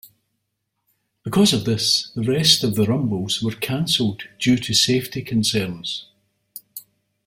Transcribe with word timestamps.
Because 1.21 1.53
of 1.53 1.65
this, 1.65 2.09
the 2.15 2.23
rest 2.23 2.63
of 2.63 2.73
the 2.73 2.85
rumbles 2.87 3.43
were 3.43 3.51
canceled 3.51 4.23
due 4.39 4.57
to 4.57 4.73
safety 4.73 5.21
concerns. 5.21 6.07